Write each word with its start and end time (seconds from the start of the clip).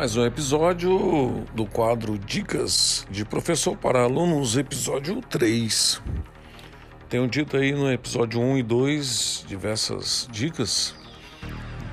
Mais 0.00 0.16
um 0.16 0.24
episódio 0.24 1.44
do 1.54 1.66
quadro 1.66 2.18
Dicas 2.18 3.06
de 3.10 3.22
Professor 3.22 3.76
para 3.76 4.02
Alunos, 4.02 4.56
episódio 4.56 5.20
3. 5.20 6.00
Tenho 7.06 7.28
dito 7.28 7.54
aí 7.54 7.72
no 7.72 7.92
episódio 7.92 8.40
1 8.40 8.56
e 8.56 8.62
2 8.62 9.44
diversas 9.46 10.26
dicas 10.32 10.94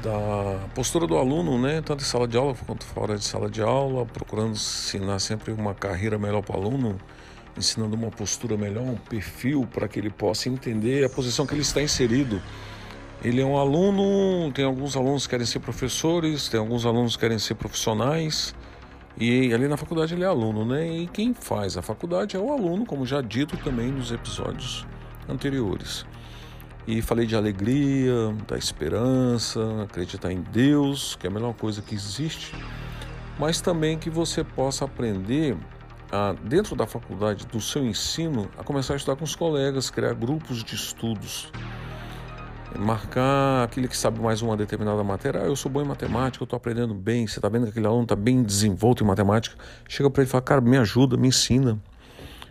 da 0.02 0.70
postura 0.74 1.06
do 1.06 1.18
aluno, 1.18 1.62
né? 1.62 1.82
Tanto 1.82 2.02
em 2.02 2.08
sala 2.08 2.26
de 2.26 2.38
aula 2.38 2.56
quanto 2.66 2.86
fora 2.86 3.18
de 3.18 3.26
sala 3.26 3.50
de 3.50 3.62
aula, 3.62 4.06
procurando 4.06 4.52
ensinar 4.52 5.20
sempre 5.20 5.52
uma 5.52 5.74
carreira 5.74 6.18
melhor 6.18 6.42
para 6.42 6.58
o 6.58 6.62
aluno, 6.62 6.98
ensinando 7.58 7.98
uma 7.98 8.10
postura 8.10 8.56
melhor, 8.56 8.86
um 8.86 8.96
perfil 8.96 9.68
para 9.70 9.86
que 9.86 10.00
ele 10.00 10.10
possa 10.10 10.48
entender 10.48 11.04
a 11.04 11.10
posição 11.10 11.46
que 11.46 11.54
ele 11.54 11.62
está 11.62 11.82
inserido 11.82 12.42
ele 13.24 13.42
é 13.42 13.46
um 13.46 13.58
aluno, 13.58 14.52
tem 14.52 14.64
alguns 14.64 14.96
alunos 14.96 15.26
que 15.26 15.32
querem 15.32 15.46
ser 15.46 15.60
professores, 15.60 16.50
tem 16.50 16.60
alguns 16.60 16.86
alunos 16.86 17.16
que 17.16 17.22
querem 17.22 17.40
ser 17.40 17.56
profissionais. 17.56 18.54
E 19.20 19.52
ali 19.52 19.68
na 19.68 19.76
faculdade 19.76 20.14
ele 20.14 20.24
é 20.24 20.28
aluno, 20.28 20.64
né? 20.64 20.88
E 20.88 21.08
quem 21.08 21.34
faz 21.34 21.76
a 21.76 21.82
faculdade 21.82 22.36
é 22.36 22.40
o 22.40 22.52
aluno, 22.52 22.86
como 22.86 23.06
já 23.06 23.20
dito 23.20 23.58
também 23.58 23.92
nos 23.92 24.12
episódios 24.12 24.86
anteriores. 25.28 26.06
E 26.86 27.02
falei 27.02 27.26
de 27.26 27.36
alegria, 27.36 28.34
da 28.48 28.58
esperança, 28.58 29.84
acreditar 29.84 30.32
em 30.32 30.42
Deus, 30.42 31.16
que 31.16 31.26
é 31.26 31.30
a 31.30 31.34
melhor 31.34 31.54
coisa 31.56 31.82
que 31.82 31.96
existe, 31.96 32.56
mas 33.40 33.60
também 33.60 33.98
que 33.98 34.10
você 34.10 34.44
possa 34.44 34.86
aprender 34.86 35.58
a, 36.12 36.34
dentro 36.44 36.76
da 36.76 36.86
faculdade, 36.86 37.48
do 37.48 37.60
seu 37.60 37.84
ensino, 37.86 38.50
a 38.58 38.64
começar 38.64 38.94
a 38.94 38.96
estudar 38.98 39.18
com 39.18 39.26
os 39.26 39.36
colegas, 39.36 39.90
criar 39.90 40.14
grupos 40.14 40.64
de 40.64 40.76
estudos 40.76 41.52
marcar 42.76 43.64
aquele 43.64 43.88
que 43.88 43.96
sabe 43.96 44.20
mais 44.20 44.42
uma 44.42 44.58
determinada 44.58 45.04
matéria. 45.04 45.42
Ah, 45.42 45.46
eu 45.46 45.56
sou 45.56 45.72
bom 45.72 45.82
em 45.82 45.86
matemática, 45.86 46.44
eu 46.44 46.46
estou 46.46 46.58
aprendendo 46.58 46.94
bem. 46.94 47.28
Você 47.28 47.40
está 47.40 47.50
vendo 47.50 47.64
que 47.64 47.70
aquele 47.70 47.88
aluno 47.88 48.04
está 48.04 48.16
bem 48.16 48.44
desenvolto 48.44 49.04
em 49.04 49.08
matemática. 49.08 49.56
Chega 49.88 50.10
para 50.10 50.22
ele 50.22 50.30
e 50.30 50.32
fala: 50.32 50.42
Cara, 50.42 50.62
me 50.62 50.78
ajuda, 50.78 51.18
me 51.18 51.28
ensina. 51.28 51.80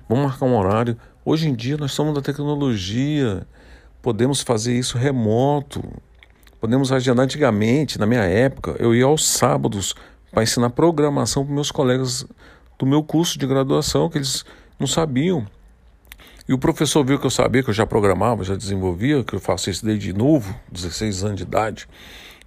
Vamos 0.09 0.25
marcar 0.25 0.47
um 0.47 0.57
horário. 0.57 0.97
Hoje 1.25 1.49
em 1.49 1.55
dia 1.55 1.77
nós 1.77 1.91
estamos 1.91 2.15
na 2.15 2.23
tecnologia, 2.23 3.47
podemos 4.01 4.41
fazer 4.43 4.79
isso 4.79 4.97
remoto. 4.97 5.83
Podemos 6.61 6.91
agendar 6.91 7.25
antigamente, 7.25 7.99
na 7.99 8.07
minha 8.07 8.23
época, 8.23 8.77
eu 8.79 8.95
ia 8.95 9.05
aos 9.05 9.27
sábados 9.27 9.95
para 10.33 10.43
ensinar 10.43 10.71
programação 10.71 11.45
para 11.45 11.55
meus 11.55 11.71
colegas 11.71 12.27
do 12.79 12.87
meu 12.87 13.03
curso 13.03 13.39
de 13.39 13.47
graduação, 13.47 14.09
que 14.09 14.19
eles 14.19 14.45
não 14.79 14.87
sabiam. 14.87 15.47
E 16.49 16.53
o 16.53 16.59
professor 16.59 17.05
viu 17.05 17.19
que 17.19 17.27
eu 17.27 17.31
sabia, 17.31 17.63
que 17.63 17.71
eu 17.71 17.75
já 17.75 17.85
programava, 17.85 18.45
já 18.45 18.55
desenvolvia, 18.55 19.25
que 19.25 19.35
eu 19.35 19.41
faço 19.41 19.69
isso 19.69 19.85
desde 19.85 20.13
novo, 20.13 20.55
16 20.71 21.25
anos 21.25 21.37
de 21.37 21.43
idade. 21.43 21.89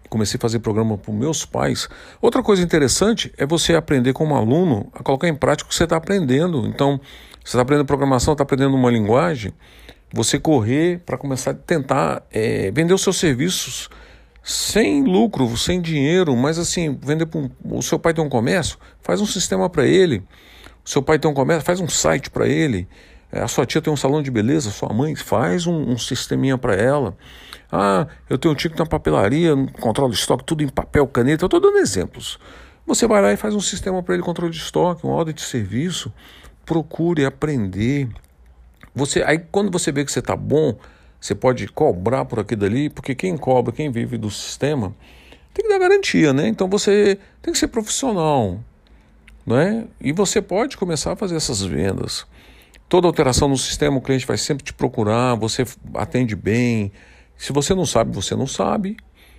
Comecei 0.10 0.38
a 0.38 0.42
fazer 0.42 0.60
programa 0.60 0.98
para 0.98 1.14
meus 1.14 1.46
pais. 1.46 1.88
Outra 2.22 2.42
coisa 2.42 2.64
interessante 2.64 3.32
é 3.38 3.46
você 3.46 3.76
aprender 3.76 4.14
como 4.14 4.36
aluno 4.36 4.90
a 4.94 5.04
colocar 5.04 5.28
em 5.28 5.36
prática 5.36 5.68
o 5.68 5.70
que 5.70 5.76
você 5.76 5.84
está 5.84 5.98
aprendendo. 5.98 6.66
Então, 6.66 7.00
você 7.44 7.50
está 7.50 7.62
aprendendo 7.62 7.86
programação, 7.86 8.32
está 8.32 8.44
aprendendo 8.44 8.76
uma 8.76 8.90
linguagem, 8.90 9.54
você 10.12 10.40
correr 10.40 11.00
para 11.06 11.18
começar 11.18 11.52
a 11.52 11.54
tentar 11.54 12.24
é, 12.32 12.72
vender 12.72 12.94
os 12.94 13.02
seus 13.02 13.18
serviços 13.18 13.90
sem 14.42 15.04
lucro, 15.04 15.56
sem 15.58 15.80
dinheiro, 15.80 16.36
mas 16.36 16.58
assim, 16.58 16.98
vender 17.04 17.26
para 17.26 17.40
um, 17.40 17.50
o 17.66 17.82
seu 17.82 18.00
pai 18.00 18.14
tem 18.14 18.24
um 18.24 18.30
comércio, 18.30 18.78
faz 19.02 19.22
um 19.22 19.26
sistema 19.26 19.70
para 19.70 19.86
ele. 19.86 20.24
O 20.84 20.90
seu 20.90 21.04
pai 21.04 21.20
tem 21.20 21.30
um 21.30 21.34
comércio, 21.34 21.64
faz 21.64 21.80
um 21.80 21.88
site 21.88 22.32
para 22.32 22.48
ele. 22.48 22.88
É, 23.32 23.42
a 23.42 23.48
sua 23.48 23.66
tia 23.66 23.82
tem 23.82 23.92
um 23.94 23.98
salão 23.98 24.24
de 24.24 24.32
beleza, 24.32 24.72
sua 24.72 24.92
mãe 24.92 25.16
faz 25.16 25.68
um, 25.68 25.92
um 25.92 25.98
sisteminha 25.98 26.58
para 26.58 26.76
ela. 26.76 27.16
Ah, 27.72 28.08
eu 28.30 28.38
tenho 28.38 28.54
um 28.54 28.56
tio 28.56 28.70
que 28.70 28.76
tem 28.76 28.84
uma 28.84 28.90
papelaria, 28.90 29.56
controla 29.80 30.12
estoque, 30.14 30.44
tudo 30.44 30.64
em 30.64 30.68
papel, 30.68 31.06
caneta. 31.08 31.44
Eu 31.44 31.48
estou 31.48 31.60
dando 31.60 31.78
exemplos. 31.78 32.40
Você 32.88 33.08
vai 33.08 33.22
lá 33.22 33.32
e 33.32 33.38
faz 33.38 33.54
um 33.54 33.60
sistema 33.60 34.02
para 34.02 34.16
ele, 34.16 34.24
controle 34.24 34.52
de 34.52 34.58
estoque, 34.58 35.06
uma 35.06 35.14
ordem 35.14 35.36
de 35.36 35.42
serviço. 35.42 36.12
Procure 36.66 37.24
aprender. 37.24 38.10
Você, 38.96 39.22
aí 39.22 39.38
quando 39.38 39.72
você 39.72 39.92
vê 39.92 40.04
que 40.04 40.12
você 40.12 40.20
está 40.20 40.36
bom, 40.36 40.76
você 41.22 41.36
pode 41.36 41.68
cobrar 41.68 42.26
por 42.26 42.40
aqui 42.40 42.56
dali, 42.56 42.90
porque 42.90 43.14
quem 43.14 43.38
cobra, 43.38 43.72
quem 43.72 43.92
vive 43.92 44.18
do 44.18 44.32
sistema, 44.32 44.96
tem 45.54 45.66
que 45.66 45.70
dar 45.70 45.78
garantia, 45.78 46.34
né? 46.34 46.48
Então 46.48 46.68
você 46.68 47.20
tem 47.42 47.54
que 47.54 47.60
ser 47.60 47.68
profissional, 47.68 48.60
não 49.46 49.60
é? 49.60 49.86
E 50.02 50.12
você 50.12 50.42
pode 50.42 50.76
começar 50.76 51.12
a 51.12 51.16
fazer 51.16 51.36
essas 51.36 51.62
vendas. 51.62 52.26
Toda 52.90 53.08
alteração 53.08 53.48
no 53.48 53.56
sistema, 53.56 53.98
o 53.98 54.02
cliente 54.02 54.26
vai 54.26 54.38
sempre 54.38 54.64
te 54.66 54.74
procurar, 54.74 55.36
você 55.36 55.64
atende 55.94 56.36
bem. 56.36 56.92
Se 57.38 57.54
você 57.54 57.76
não 57.76 57.86
sabe, 57.86 58.16
você 58.16 58.36
não 58.36 58.48
sabe. 58.48 58.98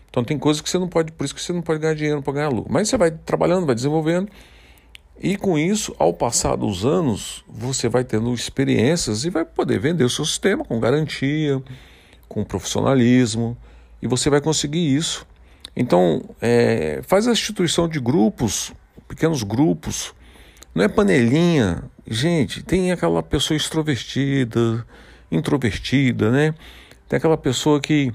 Então 0.08 0.22
tem 0.22 0.38
coisas 0.38 0.62
que 0.62 0.70
você 0.70 0.78
não 0.78 0.88
pode, 0.88 1.10
por 1.10 1.24
isso 1.24 1.34
que 1.34 1.42
você 1.42 1.52
não 1.52 1.60
pode 1.60 1.80
ganhar 1.80 1.94
dinheiro 1.94 2.22
para 2.22 2.32
ganhar 2.32 2.48
lucro. 2.48 2.72
Mas 2.72 2.88
você 2.88 2.96
vai 2.96 3.10
trabalhando, 3.10 3.66
vai 3.66 3.74
desenvolvendo. 3.74 4.30
E 5.20 5.36
com 5.36 5.58
isso, 5.58 5.94
ao 5.98 6.14
passar 6.14 6.56
dos 6.56 6.86
anos, 6.86 7.44
você 7.48 7.88
vai 7.88 8.04
tendo 8.04 8.32
experiências 8.32 9.24
e 9.24 9.30
vai 9.30 9.44
poder 9.44 9.78
vender 9.78 10.04
o 10.04 10.08
seu 10.08 10.24
sistema 10.24 10.64
com 10.64 10.80
garantia, 10.80 11.62
com 12.28 12.44
profissionalismo, 12.44 13.56
e 14.00 14.06
você 14.06 14.30
vai 14.30 14.40
conseguir 14.40 14.96
isso. 14.96 15.26
Então, 15.76 16.22
é, 16.40 17.00
faz 17.02 17.28
a 17.28 17.32
instituição 17.32 17.88
de 17.88 18.00
grupos, 18.00 18.72
pequenos 19.08 19.42
grupos, 19.42 20.14
não 20.74 20.84
é 20.84 20.88
panelinha. 20.88 21.82
Gente, 22.06 22.62
tem 22.62 22.92
aquela 22.92 23.22
pessoa 23.22 23.56
extrovertida, 23.56 24.86
introvertida, 25.30 26.30
né? 26.30 26.54
Tem 27.08 27.16
aquela 27.16 27.36
pessoa 27.36 27.80
que 27.80 28.12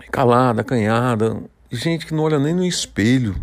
é 0.00 0.06
calada, 0.10 0.62
acanhada, 0.62 1.42
gente 1.70 2.06
que 2.06 2.14
não 2.14 2.24
olha 2.24 2.38
nem 2.38 2.54
no 2.54 2.64
espelho. 2.64 3.34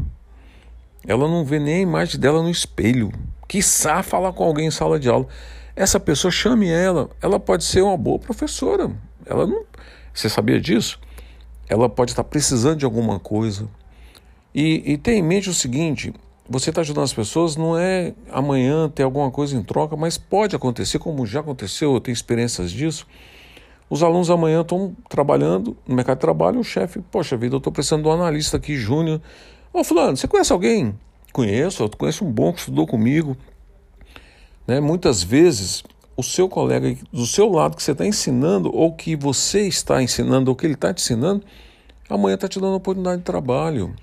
Ela 1.05 1.27
não 1.27 1.43
vê 1.43 1.59
nem 1.59 1.75
a 1.75 1.81
imagem 1.81 2.19
dela 2.19 2.41
no 2.41 2.49
espelho. 2.49 3.11
Quiçá 3.47 4.03
falar 4.03 4.33
com 4.33 4.43
alguém 4.43 4.67
em 4.67 4.71
sala 4.71 4.99
de 4.99 5.09
aula. 5.09 5.27
Essa 5.75 5.99
pessoa 5.99 6.31
chame 6.31 6.69
ela. 6.69 7.09
Ela 7.21 7.39
pode 7.39 7.63
ser 7.63 7.81
uma 7.81 7.97
boa 7.97 8.19
professora. 8.19 8.91
Ela 9.25 9.47
não. 9.47 9.65
Você 10.13 10.29
sabia 10.29 10.59
disso? 10.59 10.99
Ela 11.67 11.89
pode 11.89 12.11
estar 12.11 12.23
precisando 12.23 12.79
de 12.79 12.85
alguma 12.85 13.19
coisa. 13.19 13.67
E, 14.53 14.93
e 14.93 14.97
tenha 14.97 15.17
em 15.17 15.23
mente 15.23 15.49
o 15.49 15.53
seguinte: 15.53 16.13
você 16.51 16.69
está 16.69 16.81
ajudando 16.81 17.05
as 17.05 17.13
pessoas, 17.13 17.55
não 17.55 17.77
é 17.77 18.13
amanhã 18.29 18.89
ter 18.89 19.03
alguma 19.03 19.31
coisa 19.31 19.55
em 19.55 19.63
troca, 19.63 19.95
mas 19.95 20.17
pode 20.17 20.55
acontecer, 20.55 20.99
como 20.99 21.25
já 21.25 21.39
aconteceu, 21.39 21.93
eu 21.93 22.01
tenho 22.01 22.13
experiências 22.13 22.71
disso. 22.71 23.07
Os 23.89 24.03
alunos 24.03 24.29
amanhã 24.29 24.61
estão 24.61 24.95
trabalhando 25.09 25.77
no 25.87 25.95
mercado 25.95 26.17
de 26.17 26.21
trabalho, 26.21 26.59
o 26.59 26.63
chefe, 26.63 26.99
poxa 27.11 27.37
vida, 27.37 27.55
eu 27.55 27.57
estou 27.57 27.71
precisando 27.71 28.03
de 28.03 28.09
um 28.09 28.11
analista 28.11 28.57
aqui, 28.57 28.75
júnior. 28.75 29.21
Ô, 29.71 29.83
Fulano, 29.83 30.17
você 30.17 30.27
conhece 30.27 30.51
alguém? 30.51 30.93
Conheço, 31.31 31.83
eu 31.83 31.89
conheço 31.89 32.25
um 32.25 32.31
bom 32.31 32.51
que 32.51 32.59
estudou 32.59 32.85
comigo. 32.85 33.37
Né? 34.67 34.81
Muitas 34.81 35.23
vezes, 35.23 35.83
o 36.17 36.23
seu 36.23 36.49
colega 36.49 36.95
do 37.11 37.25
seu 37.25 37.49
lado 37.49 37.77
que 37.77 37.83
você 37.83 37.93
está 37.93 38.05
ensinando, 38.05 38.75
ou 38.75 38.93
que 38.93 39.15
você 39.15 39.67
está 39.67 40.03
ensinando, 40.03 40.51
ou 40.51 40.55
que 40.55 40.65
ele 40.65 40.73
está 40.73 40.93
te 40.93 41.01
ensinando, 41.01 41.43
amanhã 42.09 42.35
está 42.35 42.47
te 42.47 42.59
dando 42.59 42.75
oportunidade 42.75 43.19
de 43.19 43.23
trabalho. 43.23 43.95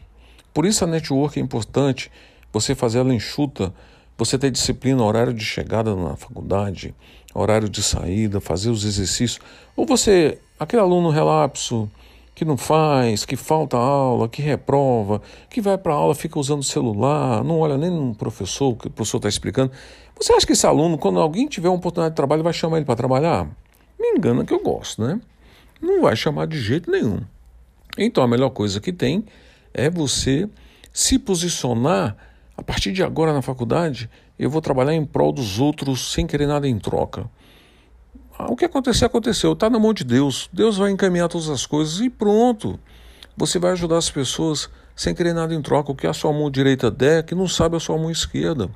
Por 0.52 0.64
isso 0.64 0.82
a 0.82 0.87
network 0.87 1.38
é 1.38 1.43
importante 1.43 2.11
você 2.53 2.75
fazer 2.75 2.99
ela 2.99 3.15
enxuta, 3.15 3.73
você 4.17 4.39
ter 4.39 4.50
disciplina, 4.50 5.03
horário 5.03 5.33
de 5.33 5.45
chegada 5.45 5.95
na 5.95 6.17
faculdade, 6.17 6.95
horário 7.35 7.69
de 7.69 7.83
saída, 7.83 8.41
fazer 8.41 8.71
os 8.71 8.85
exercícios. 8.85 9.39
Ou 9.77 9.87
você, 9.87 10.39
aquele 10.59 10.83
aluno 10.83 11.11
relapso, 11.11 11.89
que 12.35 12.45
não 12.45 12.56
faz, 12.56 13.25
que 13.25 13.35
falta 13.35 13.77
aula, 13.77 14.29
que 14.29 14.41
reprova, 14.41 15.21
que 15.50 15.61
vai 15.61 15.77
para 15.77 15.93
aula, 15.93 16.15
fica 16.15 16.39
usando 16.39 16.61
o 16.61 16.65
celular, 16.65 17.43
não 17.43 17.59
olha 17.59 17.77
nem 17.77 17.91
no 17.91 18.15
professor, 18.15 18.77
que 18.77 18.87
o 18.87 18.91
professor 18.91 19.17
está 19.19 19.29
explicando. 19.29 19.73
Você 20.17 20.33
acha 20.33 20.47
que 20.47 20.53
esse 20.53 20.65
aluno, 20.67 20.97
quando 20.97 21.19
alguém 21.19 21.49
tiver 21.49 21.69
uma 21.69 21.79
oportunidade 21.79 22.12
de 22.12 22.17
trabalho, 22.17 22.45
vai 22.45 22.53
chamar 22.53 22.77
ele 22.77 22.87
para 22.87 22.95
trabalhar? 22.95 23.49
Me 23.99 24.11
engana 24.17 24.45
que 24.45 24.55
eu 24.55 24.61
gosto, 24.61 25.03
né? 25.03 25.21
Não 25.81 26.03
vai 26.03 26.15
chamar 26.15 26.47
de 26.47 26.61
jeito 26.61 26.91
nenhum. 26.91 27.21
Então 27.97 28.23
a 28.23 28.29
melhor 28.29 28.50
coisa 28.50 28.81
que 28.81 28.93
tem 28.93 29.25
é 29.75 29.91
você 29.91 30.49
se 30.93 31.19
posicionar 31.19 32.17
a 32.58 32.62
partir 32.62 32.90
de 32.90 33.05
agora 33.05 33.32
na 33.32 33.40
faculdade, 33.40 34.10
eu 34.37 34.50
vou 34.50 34.60
trabalhar 34.60 34.93
em 34.93 35.06
prol 35.06 35.31
dos 35.31 35.60
outros 35.60 36.12
sem 36.12 36.26
querer 36.26 36.49
nada 36.49 36.66
em 36.66 36.76
troca. 36.76 37.31
o 38.37 38.56
que 38.56 38.64
acontecer, 38.64 39.05
aconteceu. 39.05 39.52
Está 39.52 39.70
na 39.70 39.78
mão 39.78 39.94
de 39.94 40.02
Deus. 40.02 40.50
Deus 40.52 40.76
vai 40.76 40.90
encaminhar 40.90 41.28
todas 41.28 41.49
as 41.49 41.64
coisas 41.64 42.00
e 42.00 42.10
pronto. 42.10 42.76
Você 43.37 43.60
vai 43.60 43.70
ajudar 43.72 43.99
as 43.99 44.10
pessoas 44.10 44.69
sem 44.96 45.14
querer 45.14 45.34
nada 45.34 45.55
em 45.55 45.62
troca. 45.62 45.93
O 45.93 45.94
que 45.94 46.05
a 46.05 46.12
sua 46.12 46.32
mão 46.32 46.50
direita 46.50 46.90
der, 46.90 47.22
que 47.22 47.32
não 47.32 47.46
sabe 47.46 47.76
a 47.76 47.81
sua 47.81 47.96
mão 47.96 48.10
esquerda. 48.10 48.69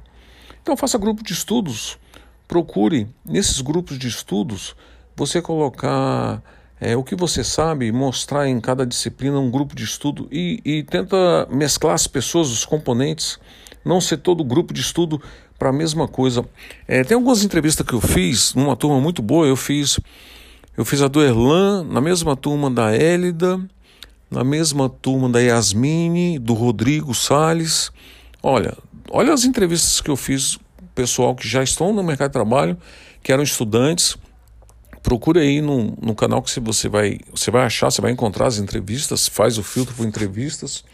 Então 0.62 0.76
faça 0.76 0.96
grupo 0.96 1.24
de 1.24 1.32
estudos. 1.32 1.98
Procure 2.46 3.08
nesses 3.24 3.60
grupos 3.60 3.98
de 3.98 4.06
estudos 4.06 4.76
você 5.16 5.42
colocar 5.42 6.40
é, 6.80 6.96
o 6.96 7.02
que 7.02 7.16
você 7.16 7.42
sabe, 7.42 7.90
mostrar 7.90 8.48
em 8.48 8.60
cada 8.60 8.86
disciplina 8.86 9.40
um 9.40 9.50
grupo 9.50 9.74
de 9.74 9.82
estudo 9.82 10.28
e, 10.30 10.60
e 10.64 10.82
tenta 10.84 11.48
mesclar 11.50 11.94
as 11.94 12.06
pessoas, 12.06 12.48
os 12.48 12.64
componentes, 12.64 13.40
não 13.84 14.00
ser 14.00 14.18
todo 14.18 14.44
grupo 14.44 14.72
de 14.72 14.80
estudo 14.80 15.20
para 15.58 15.70
a 15.70 15.72
mesma 15.72 16.08
coisa. 16.08 16.44
É, 16.88 17.04
tem 17.04 17.14
algumas 17.14 17.44
entrevistas 17.44 17.86
que 17.86 17.92
eu 17.92 18.00
fiz 18.00 18.54
numa 18.54 18.76
turma 18.76 19.00
muito 19.00 19.22
boa. 19.22 19.46
Eu 19.46 19.56
fiz, 19.56 20.00
eu 20.76 20.84
fiz 20.84 21.02
a 21.02 21.08
do 21.08 21.22
Erlan 21.22 21.84
na 21.84 22.00
mesma 22.00 22.36
turma 22.36 22.70
da 22.70 22.94
Hélida, 22.94 23.60
na 24.30 24.42
mesma 24.42 24.88
turma 24.88 25.28
da 25.28 25.40
Yasmine, 25.40 26.38
do 26.38 26.54
Rodrigo 26.54 27.14
Sales. 27.14 27.92
Olha, 28.42 28.76
olha 29.10 29.32
as 29.32 29.44
entrevistas 29.44 30.00
que 30.00 30.10
eu 30.10 30.16
fiz 30.16 30.58
pessoal 30.94 31.34
que 31.34 31.48
já 31.48 31.62
estão 31.62 31.92
no 31.92 32.02
mercado 32.02 32.28
de 32.28 32.32
trabalho, 32.32 32.76
que 33.22 33.32
eram 33.32 33.42
estudantes. 33.42 34.16
Procure 35.02 35.40
aí 35.40 35.60
no, 35.60 35.96
no 36.00 36.14
canal 36.14 36.40
que 36.42 36.60
você 36.60 36.88
vai, 36.88 37.18
você 37.30 37.50
vai 37.50 37.64
achar, 37.64 37.90
você 37.90 38.00
vai 38.00 38.12
encontrar 38.12 38.46
as 38.46 38.58
entrevistas, 38.58 39.26
faz 39.26 39.58
o 39.58 39.62
filtro 39.62 39.94
por 39.94 40.06
entrevistas. 40.06 40.84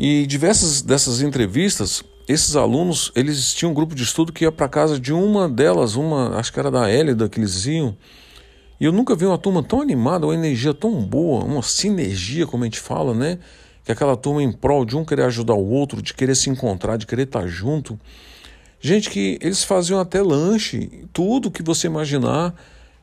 E 0.00 0.24
diversas 0.28 0.80
dessas 0.80 1.20
entrevistas 1.20 2.04
esses 2.28 2.54
alunos, 2.54 3.10
eles 3.16 3.52
tinham 3.52 3.72
um 3.72 3.74
grupo 3.74 3.96
de 3.96 4.02
estudo 4.04 4.32
que 4.32 4.44
ia 4.44 4.52
para 4.52 4.68
casa 4.68 5.00
de 5.00 5.12
uma 5.12 5.48
delas, 5.48 5.96
uma, 5.96 6.36
acho 6.36 6.52
que 6.52 6.60
era 6.60 6.70
da 6.70 6.88
Hélida 6.88 7.28
que 7.28 7.40
eles 7.40 7.64
iam. 7.64 7.96
E 8.78 8.84
eu 8.84 8.92
nunca 8.92 9.16
vi 9.16 9.24
uma 9.24 9.38
turma 9.38 9.60
tão 9.60 9.80
animada, 9.80 10.26
uma 10.26 10.34
energia 10.34 10.72
tão 10.72 11.02
boa, 11.02 11.42
uma 11.42 11.62
sinergia, 11.62 12.46
como 12.46 12.62
a 12.62 12.66
gente 12.66 12.78
fala, 12.78 13.12
né? 13.12 13.38
Que 13.82 13.90
aquela 13.90 14.14
turma 14.16 14.40
em 14.40 14.52
prol 14.52 14.84
de 14.84 14.94
um 14.94 15.04
querer 15.04 15.22
ajudar 15.22 15.54
o 15.54 15.66
outro, 15.66 16.00
de 16.00 16.14
querer 16.14 16.36
se 16.36 16.48
encontrar, 16.48 16.96
de 16.96 17.06
querer 17.06 17.22
estar 17.22 17.46
junto. 17.48 17.98
Gente 18.78 19.10
que 19.10 19.36
eles 19.40 19.64
faziam 19.64 19.98
até 19.98 20.22
lanche, 20.22 21.08
tudo 21.12 21.50
que 21.50 21.62
você 21.62 21.88
imaginar. 21.88 22.54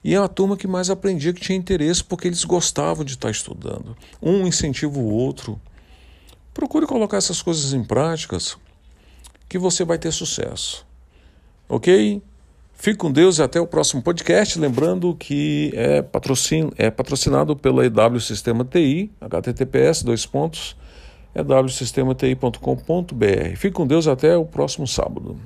E 0.01 0.13
é 0.13 0.17
a 0.17 0.27
turma 0.27 0.55
que 0.55 0.67
mais 0.67 0.89
aprendia, 0.89 1.33
que 1.33 1.41
tinha 1.41 1.57
interesse, 1.57 2.03
porque 2.03 2.27
eles 2.27 2.45
gostavam 2.45 3.03
de 3.03 3.13
estar 3.13 3.31
estudando. 3.31 3.97
Um 4.21 4.47
incentiva 4.47 4.97
o 4.97 5.11
outro. 5.11 5.59
Procure 6.55 6.87
colocar 6.87 7.17
essas 7.17 7.41
coisas 7.41 7.73
em 7.73 7.83
práticas 7.83 8.57
que 9.49 9.57
você 9.57 9.83
vai 9.83 9.99
ter 9.99 10.13
sucesso. 10.13 10.87
Ok? 11.67 12.21
Fique 12.73 12.97
com 12.97 13.11
Deus 13.11 13.39
e 13.39 13.43
até 13.43 13.59
o 13.59 13.67
próximo 13.67 14.01
podcast. 14.01 14.57
Lembrando 14.57 15.13
que 15.15 15.73
é, 15.75 16.01
patrocin, 16.01 16.71
é 16.77 16.89
patrocinado 16.89 17.57
pela 17.57 17.85
EW 17.85 18.21
Sistema 18.21 18.63
TI, 18.63 19.11
https, 19.19 20.01
dois 20.01 20.25
pontos, 20.25 20.77
ewsistematI.com.br. 21.35 23.57
Fique 23.57 23.71
com 23.71 23.85
Deus 23.85 24.07
até 24.07 24.37
o 24.37 24.45
próximo 24.45 24.87
sábado. 24.87 25.37